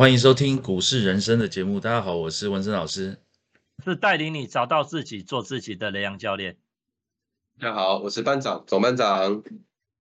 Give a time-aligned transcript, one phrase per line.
[0.00, 1.78] 欢迎收听股市人生的节目。
[1.78, 3.18] 大家好，我是文森老师，
[3.84, 6.56] 是带领你找到自己、做自己的雷阳教练。
[7.60, 9.42] 大家好，我是班长总班长。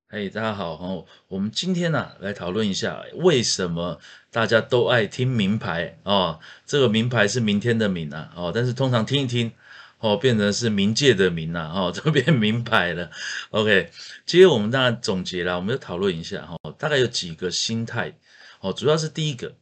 [0.07, 1.05] 嘿，大家好哦。
[1.27, 3.99] 我们今天呢来讨论一下，为什么
[4.31, 6.39] 大家都爱听名牌哦？
[6.65, 9.51] 这个名牌是明天的名啊哦，但是通常听一听
[9.97, 13.11] 哦，变成是冥界的名啊哦，就变名牌了。
[13.51, 13.91] OK，
[14.25, 18.17] 今天我们当然总结了，我们就讨论一下哈，大概有几个心态
[18.61, 19.53] 哦，主要是第一个。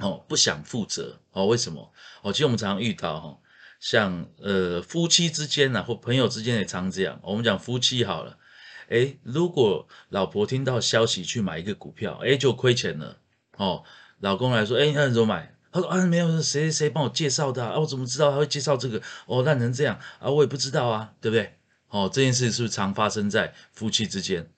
[0.00, 1.46] 哦，不想负责哦？
[1.46, 1.92] 为什么？
[2.22, 3.38] 哦，其实我们常常遇到哈，
[3.80, 7.20] 像呃夫妻之间呐，或朋友之间也常这样。
[7.22, 8.38] 我们讲夫妻好了，
[8.88, 13.18] 诶，如果老婆听到消息去买一个股票，诶，就亏钱了
[13.56, 13.84] 哦。
[14.20, 15.54] 老公来说，诶，那怎么买？
[15.72, 17.78] 他说啊，没有，谁谁谁帮我介绍的啊？
[17.78, 19.00] 我怎么知道他会介绍这个？
[19.26, 21.56] 哦，烂成这样啊，我也不知道啊，对不对？
[21.88, 24.50] 哦，这件事是不是常发生在夫妻之间？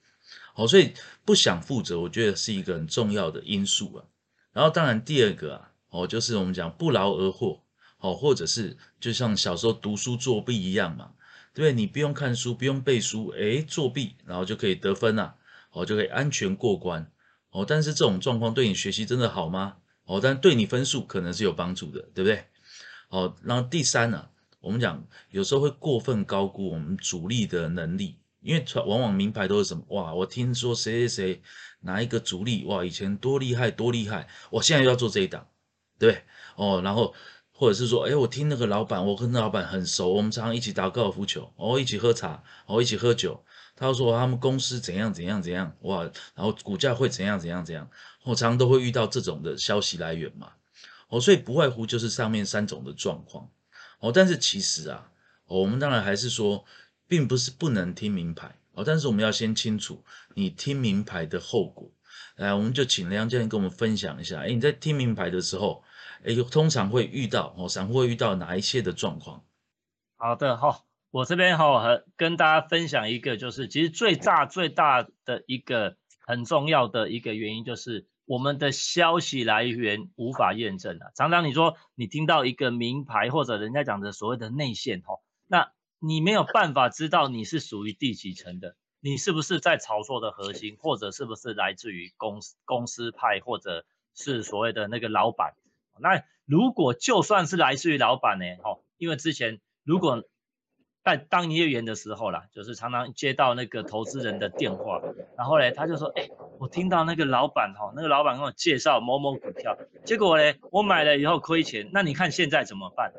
[0.55, 0.93] 哦，所以
[1.25, 4.03] 不想负责，我觉得是一个很重要的因素啊。
[4.53, 7.61] 然后当然第二个啊，哦，就是我们讲不劳而获，
[7.97, 11.11] 哦，或者是就像小时候读书作弊一样嘛，
[11.53, 11.73] 对不对？
[11.73, 15.35] 你不用看书，不用背书，诶，作弊，然后就可以得分啊，
[15.71, 17.11] 哦，就可以安全过关，
[17.49, 19.77] 哦，但是这种状况对你学习真的好吗？
[20.05, 22.45] 哦，但对你分数可能是有帮助的，对不对？
[23.09, 28.17] 哦，然后第三呢，我们讲有时候会过分高估我们主力的能力。
[28.43, 30.13] 因为往往名牌都是什么哇？
[30.13, 31.41] 我听说谁谁谁
[31.79, 35.47] 哪一个主力哇，以前多厉害多厉害，我现在又要做这一档，
[35.97, 36.23] 对对？
[36.55, 37.15] 哦，然后
[37.51, 43.43] 或者是说，哎，我听那个老板，我跟那老板很熟，我们常常一起打高尔夫球，哦，一起喝茶，哦，一起喝酒。
[43.75, 46.03] 他说他们公司怎样怎样怎样哇，
[46.35, 47.89] 然后股价会怎样怎样怎样，
[48.23, 50.51] 我常常都会遇到这种的消息来源嘛。
[51.07, 53.49] 哦，所以不外乎就是上面三种的状况。
[53.99, 55.09] 哦，但是其实啊，
[55.47, 56.65] 我们当然还是说。
[57.13, 61.91] 并不是不能听名牌哦，但是我们要先清楚你听名牌的后果。
[62.37, 64.39] 来，我们就请梁教练跟我们分享一下。
[64.39, 65.83] 哎，你在听名牌的时候，
[66.25, 69.43] 哎，通常会遇到哦，散户会遇到哪一些的状况？
[70.17, 81.11] 好的哈，我这边哈和跟大家分享一个，就是其实最大最大的一个很重要的一个原因，就是我们的消息来源无法验证啊。
[81.15, 85.71] 常常你说你听到一个名牌或者人家讲的所谓的内线哈，那
[86.05, 95.53] 你没有办法知道你是属于第几层的，你是不是在炒作的核心，或者是不是来自于公司公司派，或者是所谓的那个老板？
[95.97, 98.43] 那如果就算是来自于老板呢？
[98.61, 100.25] 哈，因为之前如果
[101.05, 105.01] 在当营业员的时候啦，就是常常接到那个投资人的电话，
[105.37, 113.13] 然后呢，他就说，哎，我听到那个老板哈，那个老板跟我介绍某某股票，结果呢，我买了以后亏钱，那你看现在怎么办？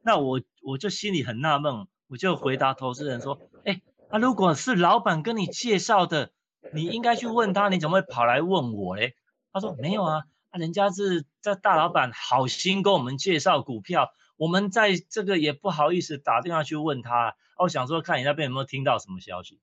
[0.00, 1.86] 那我我就心里很纳闷。
[2.06, 6.30] 我就回答投资人说：“哎，那如果是老板跟你介绍的，
[6.72, 9.14] 你应该去问他，你怎么会跑来问我嘞？”
[9.52, 10.22] 他说：“没有啊，
[10.52, 17.36] 人家是这大老板好心跟我们介绍股票，我们在这个也不好意思打电话去问他。
[17.58, 19.60] 我想说，看你那边有没有听到什么消息，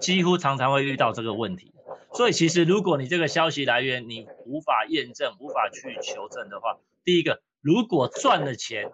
[0.00, 1.74] 几乎常常会遇到这个问题。
[2.14, 8.90] 所以其实如果你这个消息来源你无法验证、无法去求证的话，第一个，如果赚了钱。”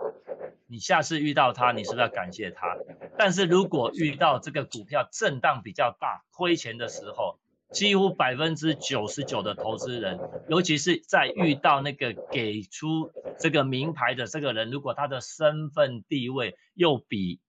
[0.70, 2.76] 你下次遇到他，你是不是要感谢他？
[3.16, 7.38] 但是如果遇到这个股票震荡比较大、亏钱的时候，
[7.70, 10.20] 几乎百分之九十九的投资人，
[10.50, 17.40] 尤其是在遇到那个给出这个名牌的这个人，如果他的身份地位又比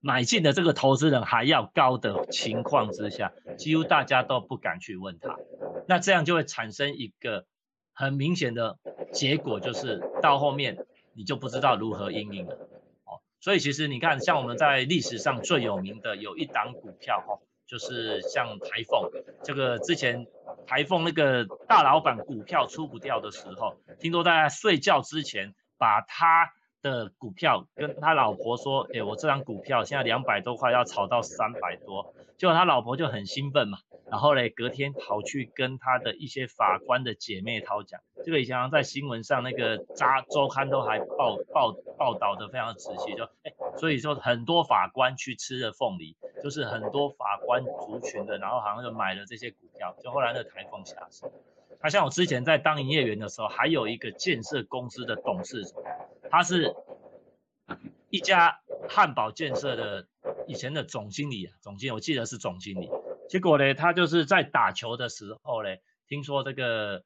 [0.00, 5.36] 买进的这个投资人还要高的情况之下，几乎大家都不敢去问他。
[5.88, 7.46] 那这样就会产生一个
[7.92, 8.78] 很明显的
[9.12, 10.86] 结果，就是到后面。
[11.14, 12.54] 你就不知道如何应应了，
[13.04, 19.10] 哦，所以其实你看，像我们在历史上最有名的有一档股票，哈，就是像台凤，
[19.42, 20.26] 这个之前
[20.66, 33.78] 台凤那个大老板股票出不掉的时候，听说在睡觉之前把他的股票跟他老婆说，哎，我这张股票现在两百多块要炒到三百多，结果他老婆就很兴奋嘛。
[34.10, 51.30] 然后嘞，隔天跑去跟他的一些法官的姐妹掏讲，这个以前在新闻上那个扎周刊都还报报报道的非常仔细，就哎，所以说很多法官去吃了凤梨，就是很多法官族群的，然后好像就买了这些股票，就后来那台风下市。
[51.80, 55.82] 他像我之前在当营业员的时候，还有一个建设公司的董事长，
[56.30, 56.74] 他是
[58.08, 60.06] 一家汉堡建设的
[60.46, 62.88] 以前的总经理啊，总经理我记得是总经理。
[63.28, 65.68] 结果呢，他就是在打球的时候呢，
[66.08, 67.02] 听说这个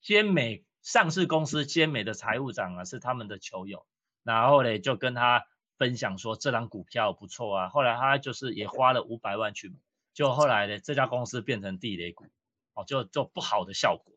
[0.00, 3.86] 坚美上市公司坚美的财务长啊是他们的球友，
[4.22, 5.44] 然后呢就跟他
[5.78, 9.74] 分享说这张股票不错啊，后来他就是也花了五百万去买，
[10.14, 12.24] 就后来呢这家公司变成地雷股，
[12.74, 14.14] 哦就就不好的效果，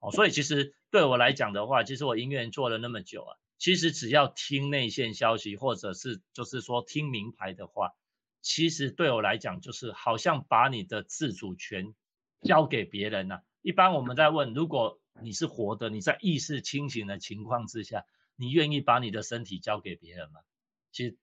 [0.00, 7.92] 哦，所以其实对我来讲的话，其实我音乐人做了那么久啊，其实只要听内线消息，或者是就是说听名牌的话，
[8.40, 11.94] 其实对我来讲就是好像把你的自主权
[12.40, 13.42] 交给别人了。
[13.62, 18.04] 一般我们在问，如果你是活的，你在意识清醒的情况之下，
[18.36, 20.40] 你愿意把你的身体交给别人吗？
[20.92, 21.16] 其实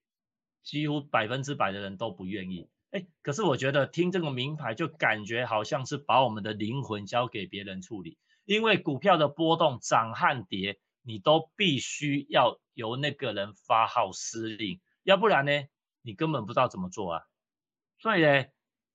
[0.62, 2.68] 几乎百分之百的人都不愿意。
[2.90, 15.52] 哎，可是我觉得听这个名牌就感觉好像是把我们的灵魂交给别人处理，因为股票的波动涨和跌，你都必须要由那个人发号施令，要不然呢，
[16.02, 17.22] 你根本不知道怎么做啊。
[17.98, 18.44] 所以呢。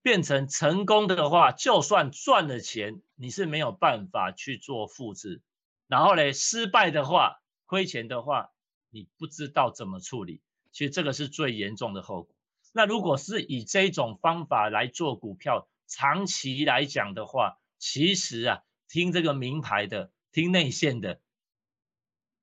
[0.02, 5.42] 变成成功的话，就算赚了钱，你是没有办法去做复制。
[5.86, 8.50] 然后呢，失败的话，亏钱的话，
[8.90, 10.40] 你不知道怎么处理。
[10.72, 12.34] 其实这个是最严重的后果。
[12.72, 21.20] 那如果是以这种方法来做股票，长期来讲的话，其实啊，听这个名牌的，听内线的，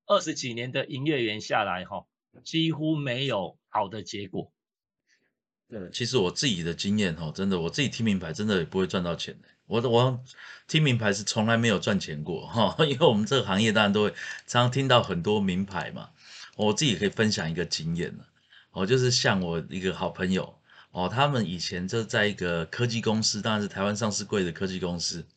[0.06, 2.06] 二十几年的营业员下来，哈，
[2.44, 4.52] 几乎没有好的结果。
[5.70, 9.48] 对，其实我自己的经验哈，真的，我自己听名牌真的也不会赚到钱的。
[9.66, 10.24] 我我
[10.66, 14.10] 听名牌是从来没有赚钱过哈， 因为我们这个行业当然都会
[14.46, 16.10] 常常听到很多名牌嘛。
[16.56, 18.24] 我自己可以分享一个经验呢，
[18.72, 20.58] 哦，就是像我一个好朋友
[20.92, 25.28] 哦，他们以前就在一个科技公司，当然是台湾上市贵的科技公司。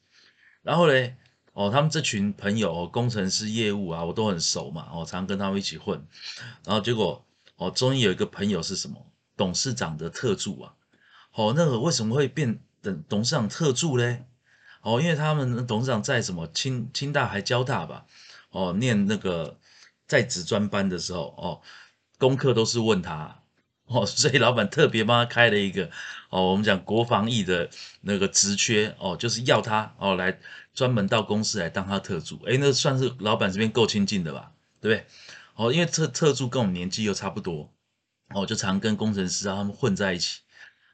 [0.63, 1.17] 然后嘞，
[1.53, 6.01] 哦，他们这群朋友，工程师、业务啊，我都很熟嘛，我常跟他们一起混。
[6.65, 7.27] 然后结果，
[7.57, 9.10] 哦，终于有一个朋友是什么？
[9.41, 10.75] 董事长的特助啊，
[11.33, 14.27] 哦，那个为什么会变董董事长特助嘞？
[14.83, 18.05] 哦，因为他们董事长在什么清清大还交大吧，
[18.51, 19.57] 哦，念那个
[20.07, 21.63] 在职专班的时候，哦，
[22.19, 23.41] 功课都是问他，
[23.87, 25.89] 哦，所以老板特别帮他开了一个，
[26.29, 27.71] 哦，我们讲国防役的
[28.03, 30.39] 那个职缺，哦，就是要他哦来
[30.75, 34.53] 专门到公司来当他特助，诶，那算是老板这边够亲近的吧，
[34.83, 35.07] 对不对？
[35.55, 37.73] 哦，因为特特助跟我们年纪又差不多。
[38.35, 40.41] 哦，就常跟工程师啊他们混在一起，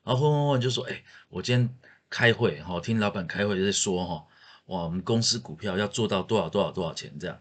[0.02, 1.76] 然后混混混就说，哎，我今天
[2.08, 4.26] 开会，哈，听老板开会在说，哈，
[4.66, 7.40] 哇，我们公司股票要做到多少多少多少钱这样，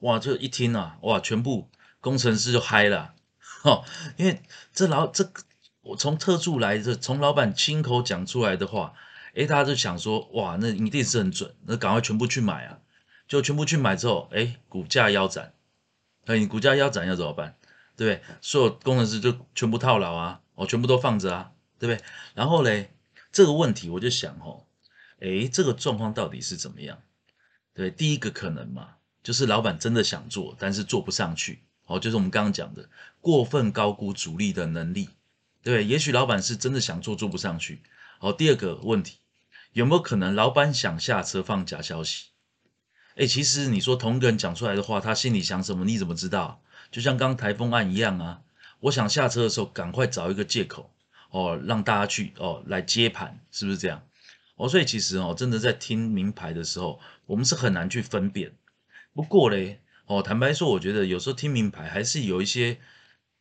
[0.00, 1.68] 哇，就一听啊，哇，全部
[2.00, 3.14] 工程师就嗨了，
[3.62, 3.84] 哈，
[4.16, 4.40] 因为
[4.72, 5.28] 这老这
[5.80, 8.94] 我从特助来的，从老板亲口讲出来的话，
[9.34, 12.78] 哎，大家就想说，哇，那一定是很准，那赶快全部去买啊，
[13.26, 15.52] 就全部去买之后，哎，股价腰斩，
[16.26, 17.56] 哎，你股价腰斩要怎么办？
[17.96, 18.22] 对不对？
[18.40, 22.04] 所有工程师就全部套牢啊，哦，全部都放着啊，对不对？
[22.34, 22.92] 然后嘞，
[23.30, 24.66] 这个问题我就想哦，
[25.20, 26.98] 诶，这个状况到底是怎么样？
[27.74, 32.88] 对，第一个可能嘛，就是老板真的想做，但是做不上去，哦，就是我们刚刚讲的
[33.20, 35.08] 过分高估主力的能力，
[35.62, 37.82] 对，也许老板是真的想做，做不上去。
[38.18, 39.18] 哦，第二个问题，
[39.72, 42.31] 有没有可能老板想下车放假消息？
[43.16, 46.60] 诶，其实你说同一个人讲出来的话，他心里想什么，你怎么知道？
[46.90, 48.42] 就像刚台风案一样啊，
[48.80, 50.90] 我想下车的时候赶快找一个借口
[51.30, 54.02] 哦，让大家去哦来接盘，是不是这样？
[54.56, 58.52] 哦，所以其实哦，真的在听名牌的时候，我们是很难去分辨。
[59.14, 62.78] 不过嘞，哦，坦白说，我觉得有时候听名牌还是有一些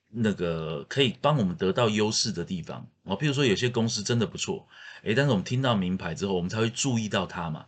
[0.09, 3.17] 那个可以帮我们得到优势的地方哦。
[3.17, 4.67] 譬如说，有些公司真的不错，
[5.03, 7.65] 诶，但是我们听到名牌之后，我们才会注意到它嘛。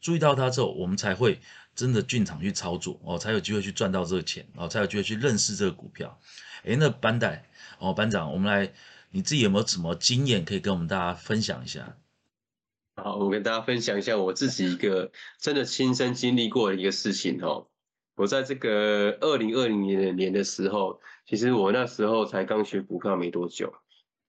[0.00, 1.40] 注意到它之后，我们才会。
[1.72, 6.20] 真的进场去操作哦，才有机会去赚到这个钱哦，才有机会去认识这个股票。
[6.64, 8.74] 哎，那班代哦，班长，我们来，
[9.12, 11.96] 你自己有没有什么经验可以跟我们大家分享一下？
[12.96, 17.68] 好，我跟大家分享一下我自己一个真的亲身经历过的一个事情哦。
[18.16, 23.72] 我在这个二零二零年的年的时候，其实我那时候才刚学股票没多久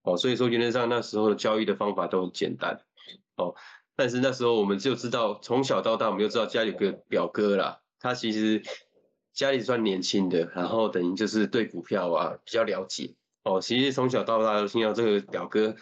[0.03, 2.81] 哦，所以说原则上那时候的交易的方法都很简单
[3.35, 3.55] 哦。
[4.01, 8.63] 但是那时候我们就知道，从小到大我们就知道家里有个表哥啦，他其实
[9.31, 13.61] 家里算年轻的，然后等于就是对股票啊比较了解哦。
[13.61, 15.75] 其实从小到大都听到这个表哥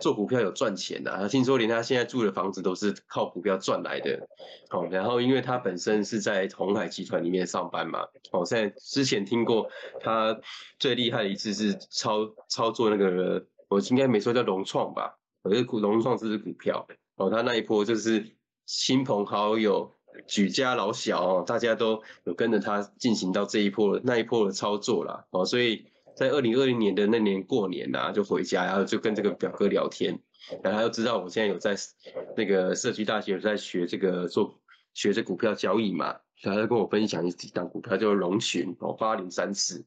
[0.00, 4.18] 做股票有赚钱的，听说连他现在住的房子都是靠股票赚来的
[4.70, 4.88] 哦。
[4.90, 10.36] 然后因为他本身是在红海集团里面上班嘛，哦，在之前听过他
[10.80, 16.84] 最厉害的一次是操操作那个，我应该没说叫融创吧，我觉得股融创这是股票。
[17.20, 18.34] 哦，他那一波就是
[18.64, 19.92] 亲朋好友、
[20.26, 25.26] 举家老小哦，大家都有跟着他进行到这一波那一波的操作啦。
[25.28, 25.84] 哦，所以
[26.16, 30.18] 在二零二零年的那年过年呐，就回家，然后就跟这个表哥聊天，
[30.62, 31.76] 然后他又知道我现在有在
[32.38, 34.58] 那个社区大学在学这个做
[34.94, 39.84] 学这股票交易嘛，然后他就跟我分享一档股票叫龙群哦，八零三四，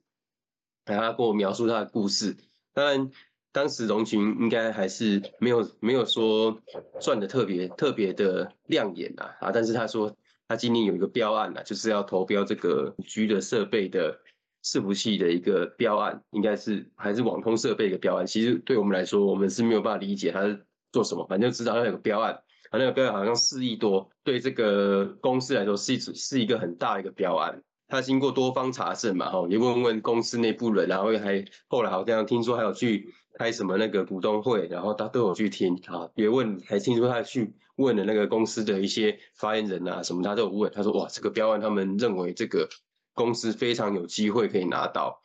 [0.86, 2.38] 然后他跟我描述他的故事，
[2.76, 3.10] 当然。
[3.54, 6.60] 当时龙群应该还是没有没有说
[7.00, 9.52] 赚的特别特别的亮眼啊啊！
[9.54, 10.14] 但是他说
[10.48, 14.20] 他今年有一个标案啊，就是要投标这个 G 的设备的
[14.64, 18.26] 伺服器的一个标案，应该是还是网通设备的标案。
[18.26, 22.42] 其实对我们来说，我们是没有办法理解他是做什么，反正知道他有个标案，
[22.72, 27.62] 他那个标案好像四亿多，对这个公司来说是一是一个很大的一个标案。
[27.94, 42.68] 他经过多方查证嘛，哈，也问问公司内部人，然后还后来好像听说还有去开什么那个股东会，然后他都有去听哈，也问，还听说他去问了那个公司的一些发言人啊什么，他都有问，他说哇，这个标案他们认为这个
[43.14, 45.22] 公司非常有机会可以拿到。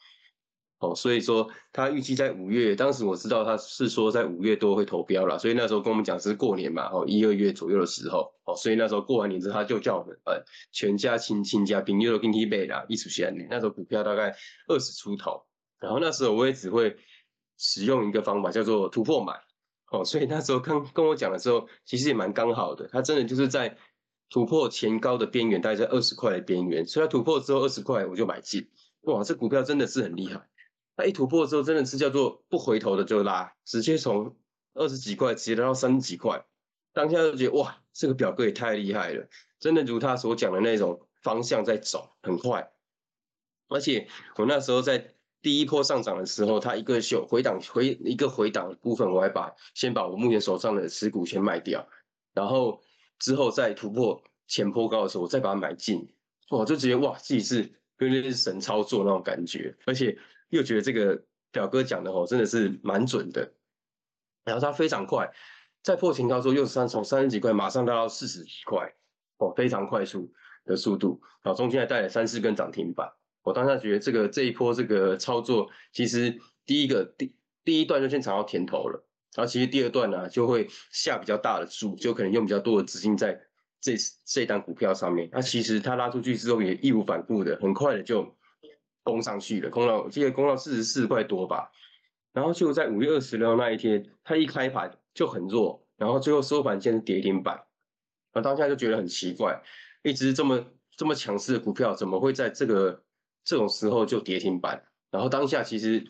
[0.80, 14.32] 哦，所以说他预计在五月，当时我知道他是说在五月多会投标了，所以那时候跟我们讲是过年嘛，哦一二月左右的时候，哦，所以那时候过完年之后，他就叫我们呃全家亲亲家朋友都跟他买啦，一出现那时候股票大概
[14.68, 15.44] 二十出头，
[15.80, 16.96] 然后那时候我也只会
[17.56, 19.32] 使用一个方法叫做突破买，
[19.90, 23.76] 哦，所以那时候刚跟我讲的时候，其实也蛮刚好的，他真的就是在
[24.30, 28.68] 突破前高的边缘，大概在二十块的边缘，所以他突破之后二十块我就买进，
[29.00, 30.46] 哇，这股票真的是很厉害。
[30.98, 34.36] 它一突破之后，真的是叫做不回头的就拉，直接从
[34.74, 36.44] 二十几块直接拉到三十几块，
[36.92, 39.24] 当下就觉得哇，这个表哥也太厉害了，
[39.60, 42.68] 真的如他所讲的那种方向在走，很快。
[43.68, 51.88] 而且我那时候在第一波上涨的时候，它一个秀回档回一个回档部分，我还把先把我目前手上的持股先卖掉，
[52.34, 52.82] 然后
[53.20, 56.12] 之后再突破前坡高的时候，我再把它买进，
[56.50, 60.18] 我就觉得哇，自己是跟那是神操作那种感觉，而且。
[60.50, 63.52] 又觉得这个表哥讲的哦，真的是蛮准的。
[64.44, 65.30] 然后他非常快，
[65.82, 68.94] 在破前高之后，又三从三十几块马上拉到四十几块，
[69.36, 70.32] 哦，非常快速
[70.64, 71.20] 的速度。
[71.42, 73.10] 然后中间还带了三四根涨停板。
[73.42, 79.04] 我当下觉得这个这一波这个操作，其实第一个第第一段就先尝到甜头了。
[79.34, 83.38] 然后其实第二段呢，就会下比较大的注，就可能用比较多的资金在
[83.80, 85.28] 这这单股票上面。
[85.30, 88.34] 那其实它拉出去之后也义无反顾的，很快的就。
[89.08, 91.70] 攻上去了，攻到我记得攻到四十四块多吧，
[92.34, 97.64] 然后就在五月二十六那一天，它一开盘就很弱，然后最后收盘见跌停板，
[98.34, 99.62] 我当下就觉得很奇怪，
[100.02, 100.62] 一直这么
[100.94, 103.02] 这么强势的股票，怎么会在这个
[103.44, 104.84] 这种时候就跌停板？
[105.10, 106.06] 然后当下其实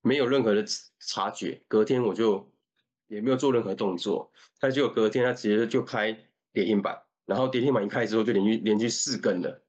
[0.00, 0.64] 没有任何的
[0.98, 2.50] 察觉，隔天我就
[3.08, 6.16] 也没有做任何动作，它就隔天它直接就开
[6.54, 9.62] 跌停板，然后跌停板一开之后就连续连续四根了。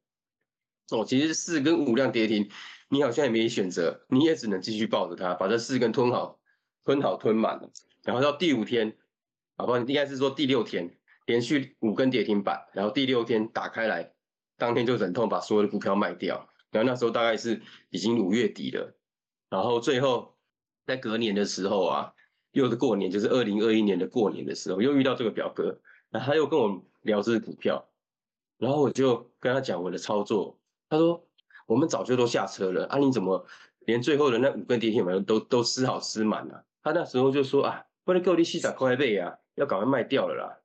[0.90, 2.50] 哦，其实四跟五量跌停，
[2.90, 6.40] 你好像也没选择，你也只能继续抱着它，把这四根吞好，
[6.84, 7.70] 吞好吞满了。
[8.04, 8.98] 然后到第五天，
[9.56, 9.78] 好不好？
[9.80, 14.12] 应该是说第六天，连续五根跌停板，然后第六天打开来，
[14.58, 16.50] 当天就忍痛把所有的股票卖掉。
[16.72, 18.96] 然后那时候大概是已经五月底了，
[19.50, 20.38] 然后最后
[20.86, 22.14] 在隔年的时候啊，
[22.52, 27.88] 又是过年，就是二零二一年的过年的时候，又遇到这个表哥，然后他又跟我聊这个股票，
[28.58, 30.61] 然后我就跟他讲我的操作。
[30.92, 31.26] 他说
[31.66, 33.46] ：“我们早就都下车了啊，你怎么
[33.86, 40.58] 连最后的那五根跌停板都都吃好吃满了？”他那时候就说：“啊，不能够你细仔快背啊，要赶快卖掉了啦。”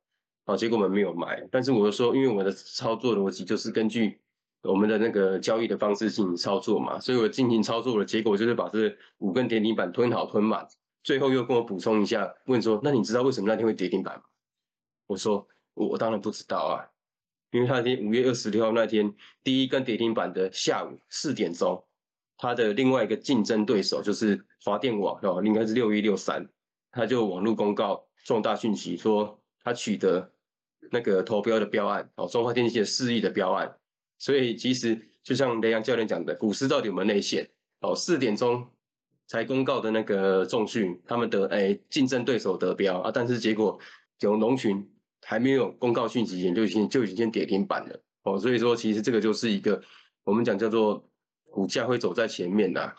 [0.45, 1.47] 好，结果我们没有卖。
[1.49, 4.19] 但是我说，因为我的操作逻辑就是根据
[4.63, 10.67] 我们的那个交易的方式进行操作嘛，所以我进行操作的结果就是把这五根跌停板吞好吞满。
[11.03, 14.23] 最后又跟我补充一下，问说：“那你知道为什么那天会跌停板吗？”
[15.07, 16.83] 我说：“我我当然不知道啊。”
[17.51, 21.81] 因为那天五月二十六号那天，第一根跌停板的下午四点钟，
[22.37, 26.45] 他的另外一个竞争对手就是华电网哦，应该是六一六三，
[26.91, 30.29] 他就网络公告重大讯息说他取得
[30.91, 33.77] 那个投标的标案哦，中华电信的四亿的标案，
[34.17, 37.49] 所以其实就像雷阳教练讲的，股市到底有没有内线
[37.79, 37.95] 哦？
[37.95, 38.67] 四点钟
[39.25, 43.79] 才公告的那个重讯，他们的哎竞争对手得标啊，但是结果
[44.19, 44.85] 有龙群。
[45.23, 47.99] 还没有公告讯息前就已经就已经跌停板了。
[48.23, 49.81] 哦，所以说其实这个就是一个
[50.23, 51.09] 我们讲叫做
[51.49, 52.93] 股价会走在前面的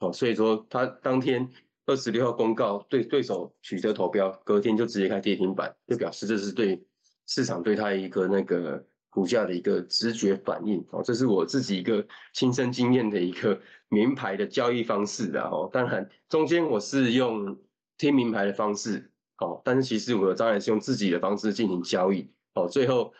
[0.00, 1.48] 哦，所以说它当天
[1.86, 6.84] 二十六号公告对对手取得投标，隔天就直接开跌停板，就表示这是对
[7.26, 10.84] 市场对它一个那个股价的一个直觉反应。
[10.90, 17.56] 哦，这是我自己一个亲身经验的一个名牌的交易方式的哦，当然中间我是用
[17.98, 19.11] 听名牌的方式。
[19.42, 22.30] 哦，但是其实我当然是用自己的方式进行交易。
[22.54, 23.12] 哦，最后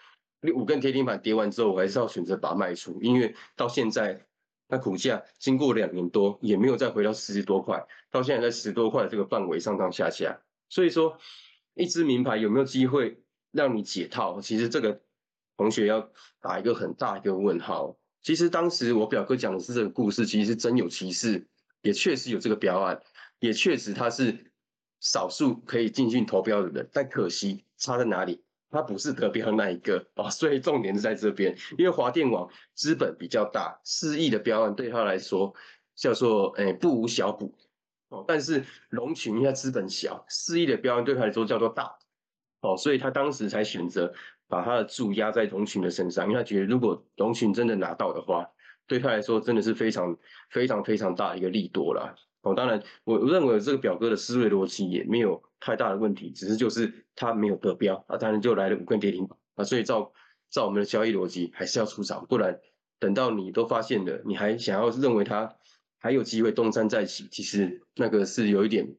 [0.55, 4.25] 五根跌停板跌完之后，我还是要选择把它卖出，因为到现在
[4.69, 10.39] 它股价经过两年多也没有再回到四十多块，到现在在十多块这个范围上上下下。
[10.69, 11.19] 所以说，
[11.75, 14.41] 一只名牌有没有机会让你解套？
[14.41, 15.01] 其实这个
[15.57, 16.09] 同学要
[16.41, 17.97] 打一个很大一个问号。
[18.23, 21.49] 其实当时我表哥讲的是这个故事，其实是真有其事，
[21.81, 23.03] 也确实有这个标案，
[23.41, 24.52] 也确实他是。
[25.03, 28.41] 少数可以进去投标的人，但可惜差在哪里？
[28.71, 30.07] 他不是得标那一个。
[30.15, 35.53] 哦，所以重点是在这边，因为华电网资本比较大，四亿的标案对他来说
[35.97, 37.53] 叫做诶不无小补。
[38.11, 41.95] 哦，但是龙群因为资本小，四亿的标案对他来说叫做大。
[42.61, 44.15] 哦，所以他当时才选择
[44.47, 48.49] 把他的注压在龙群的身上，因为他觉得如果龙群真的拿到的话，
[48.87, 50.17] 对他来说真的是非常
[50.49, 52.15] 非常非常大的一个利多了。
[52.43, 60.13] 哦，当然，我认为这个表哥的思维逻辑也没有太大的问题，只是就是他没有得标啊，当然就来了五根跌停板啊，所以照
[60.51, 62.59] 照我们的交易逻辑还是要出场，不然
[62.99, 65.55] 等到你都发现了，你还想要认为他
[65.99, 68.93] 还有机会东山再起，其实那个是有一点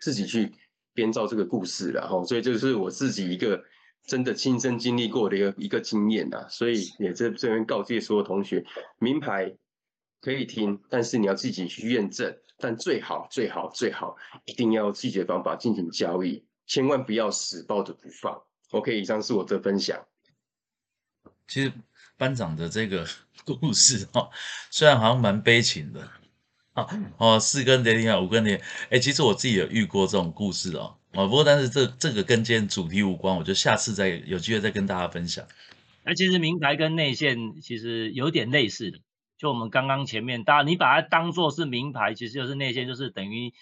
[0.00, 0.50] 自己去
[0.92, 3.62] 编造这个故事了哈，所以这是我自己一个
[4.04, 8.64] 真的亲身经历过的一个一个经验呐，所以也在这边告诫所有同学，
[8.98, 9.56] 名牌
[10.20, 12.36] 可以听，但是你要自己去验证。
[12.62, 18.40] 但最好最好最好一定要细节方法进行交易，千万不要死抱着不放。
[18.70, 20.00] OK，以上是我的分享。
[21.48, 21.72] 其实
[22.16, 23.04] 班长的这个
[23.44, 24.30] 故事哈，
[24.70, 26.08] 虽然好像蛮悲情的
[26.74, 26.86] 啊
[27.18, 35.44] 哦，四根跌停啊，五根跌，哎，其实我自己有遇过这种故事哦哦，不过但是这这个跟今天主题无关，我就下次再有机会再跟大家分享。
[36.04, 38.98] 那其实明牌跟内线其实有点类似的。
[39.42, 43.52] 就我们刚刚前面，大家你把它当做是名牌，其实就是内线，就是等于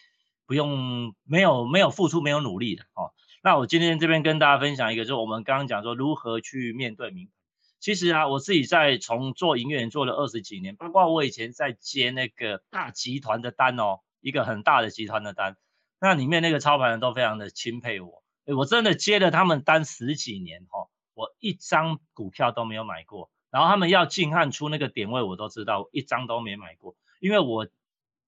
[0.44, 3.14] 不用没有没有付出没有努力的哦。
[3.42, 7.32] 那我今天这边跟大家分享一个，就是我们刚刚讲说如何去面对名牌。
[7.78, 15.56] 其实啊，我自己在从做营业员做了二十几年，包括我以前在接那个大集团的单哦，一个很大的集团的单，
[15.98, 18.22] 那里面那个操盘人都非常的钦佩我，
[18.54, 23.30] 我真的接了他们单十几年哈，我一张股票都没有买过。
[23.50, 26.96] 然后他们要进汉出那个点位，我都知道，一张都没买过。
[27.20, 27.68] 因为我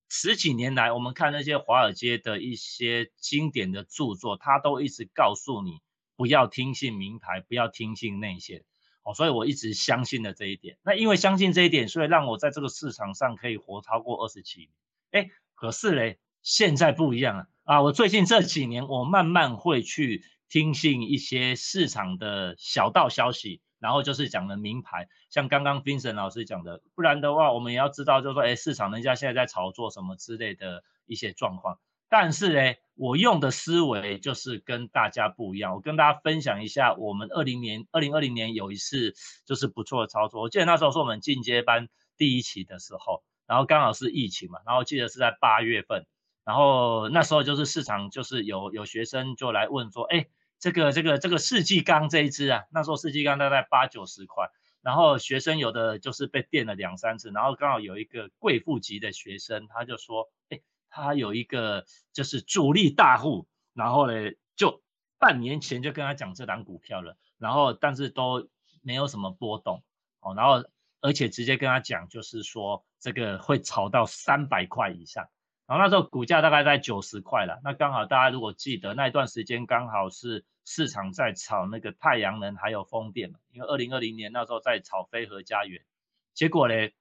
[0.09, 5.81] 十几年来，我们看那些华尔街的一些经典的著作，他都一直告诉你
[6.17, 8.64] 不要听信名牌，不要听信内线。
[9.05, 10.77] 哦，所以我一直相信了这一点。
[10.85, 14.70] 那因为相信这一点，所以让我在这个市场上可以活超过二十七年。
[15.11, 17.83] 哎，可是嘞，现在不一样了啊！
[17.83, 23.61] 我最近这几年，我慢慢会去听信一些市场的小道消息。
[23.83, 31.81] 然后就是讲的名牌，像刚刚 Vincent 老师讲的，不然的话，我们也要知道，就是说，哎，市场人家现在在炒作什么之类的一些状况。
[32.09, 35.75] 但是呢，我用的思维就是跟大家不一样。
[35.75, 39.14] 我跟大家分享一下，我们二零年、二零二零年有一次
[39.47, 40.40] 就是不错的操作。
[40.42, 46.07] 我记得那时候是我们进阶班第一期的时候，然后刚好是疫情嘛，然后记得是在八月份，
[46.45, 50.29] 然后那时候就是市场就是有有学生就来问说，哎。
[50.62, 54.48] 这个这个这个世纪钢这一支啊，那时候世纪钢大概八九十块，
[54.81, 64.14] 然后学生有的就是被电了两三次，然后刚好有一个贵妇级的学生，他就说，哎，他有一个就是主力大户，然后呢，
[64.55, 64.85] 就
[65.18, 68.48] 半年前就跟他讲这档股票了，然后但是都
[68.83, 69.83] 没有什么波动
[70.20, 70.64] 哦，然后
[71.01, 75.27] 而且直接跟他讲，就是说这个会炒到三百块以上。
[75.66, 85.83] 然后那时候股价大概在九十块了，那刚好大家如果记得那一段时间刚好是市场在炒那个太阳能还有风电嘛，因为二零二零年那时候在炒飞核家园，
[86.35, 86.94] 结果嘞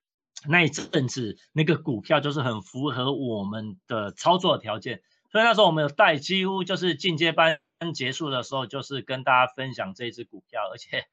[0.47, 7.59] 那一阵子那个股票就是很符合我们的操作条件，所以那时候我们有带几乎就是进阶班
[7.93, 11.05] 结束的时候就是跟大家分享这只股票，而且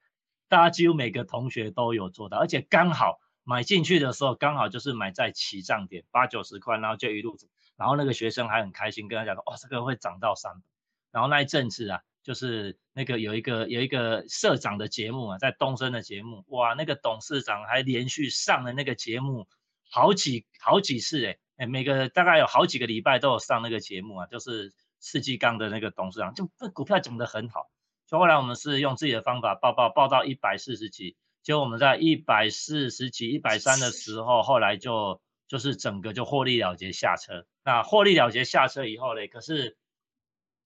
[0.47, 3.19] 大家几乎每个同学都有做到，而且刚好。
[3.45, 7.35] 买进去的时候刚好就是买在起涨点八九十块，然后就一路，
[7.77, 10.61] 然后那个学生还很开心跟他讲说，哦，这个会涨到三百。
[11.09, 19.47] 然后那一阵子啊，就是那个有一个有一个社长的节目啊，在东升的节目，哇，那个董事长还连续上了那个节目
[19.89, 27.69] 好几好几次，哎哎，每个大概有好几个礼拜都有上那个节目啊，就是世纪钢的那个董事长，就股票涨得很好。
[28.07, 31.15] 就后来我们是用自己的方法报报报到一百四十几。
[31.41, 37.45] 结果我们在一百四十几、一百三的时候，后来就就是整个就获利了结下车。
[37.63, 39.77] 那获利了结下车以后呢，可是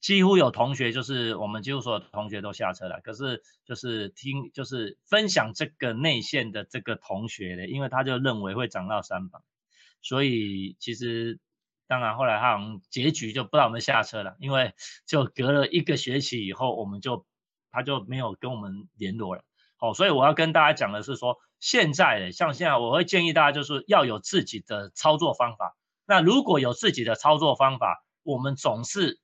[0.03, 2.99] 几乎有同学就是我们几乎所有同学都下车了。
[3.01, 9.39] 可是就是听就是分享这个内线的这个同学呢，因为他就认为会涨到三百，
[10.01, 11.39] 所以其实
[11.87, 14.73] 当然后来他好像结局就不让我们下车了，因为
[15.07, 17.25] 就隔了一个学期以后，我们就
[17.71, 19.43] 他就没有跟我们联络了。
[19.79, 25.77] 哦，所以我要跟大家讲的是说，现在像现在，我会建议大家就是要有自己的操作方法。
[26.05, 29.19] 那如果有自己的操作方法，我们总是，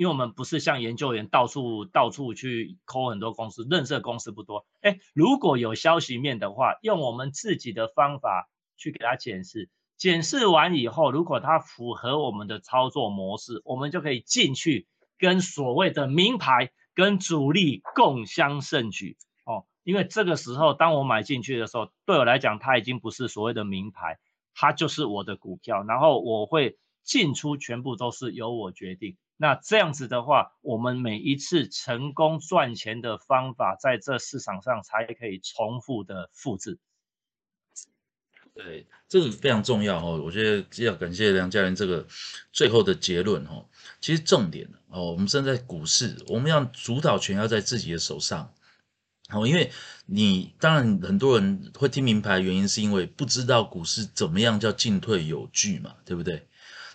[0.00, 4.64] 因为我们不是像研究员到处到处去抠很多公司，认识公司不多。
[4.80, 14.86] 哎，如果有消息面的话，用我们自己的方法去给他检视，检视完以后，如果它符合我们的操作模式，我们就可以进去
[15.18, 19.66] 跟所谓的名牌跟主力共襄盛举哦。
[19.82, 24.18] 因为这个时候，当我买进去的时候，对我来讲，它已经不是所谓的名牌，
[24.54, 25.82] 它就是我的股票。
[25.82, 29.18] 然后我会进出全部都是由我决定。
[29.42, 36.78] 那这样子的话，我们每一次成功赚钱的方法，在这市场上才可以重复的复制。
[38.52, 40.20] 对，这个非常重要哦。
[40.22, 42.06] 我觉得要感谢梁家人这个
[42.52, 43.64] 最后的结论哦。
[43.98, 48.52] 其实重点哦，我们身在股市，我们要主导权要在自己的手上。
[49.30, 49.72] 哦，因为
[50.04, 56.46] 你当然很多人会听名牌，原因是因为不知道股市怎么样叫进退有据嘛，对不对？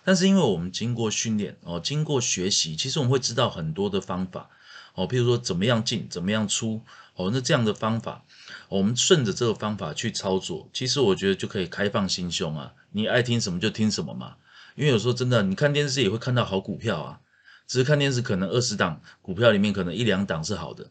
[0.06, 4.48] 但是因为我们经过训练哦，经过学习，其实我们会知道很多的方法
[4.94, 6.80] 哦，譬如说怎么样进，怎么样出
[7.16, 8.24] 哦，那这样的方法。
[8.68, 12.72] 我们顺着这个方法去操作，其实我觉得就可以开放心胸啊！
[12.92, 14.36] 你爱听什么就听什么嘛。
[14.76, 17.20] 因为有时候真的，你看电视也会看到好股票啊，
[17.66, 20.88] 只是看电视可能二十档股票里面可能一两档是好的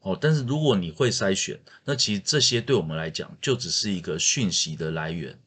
[0.00, 0.18] 哦。
[0.20, 5.38] 但是如果你会筛选，那其实这些对我们来讲就只是一个讯息的来源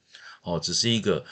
[0.41, 1.23] 哦，只是一个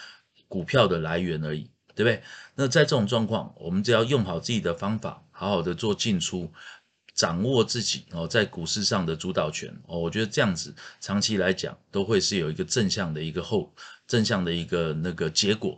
[0.47, 2.23] 股票的来源而已，对不对？
[2.55, 6.49] 那在这种状况，我们只要用好自己的方法，好好的做进出。
[7.15, 13.73] 掌握自己哦，在股市上的主导权哦，我觉得这样子长期来讲都会是有一个正向的一个后
[14.07, 15.77] 正向的一个那个结果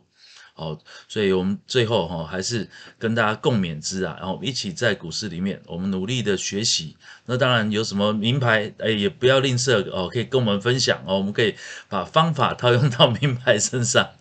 [0.56, 6.98] 哦，所以我们最后哈还是跟大家共勉之啊，然后一起在股市里面我们努力的学习。
[7.26, 11.56] 那当然有什么名牌哎也不要吝啬哦，可以跟我们分享哦，我们可以
[11.90, 14.12] 把方法套用到名牌身上。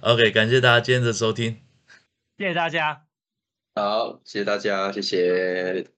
[0.00, 1.58] OK，感谢大家今天的收听，
[2.38, 3.04] 谢谢大家，
[3.74, 5.93] 好，谢谢大家，谢谢。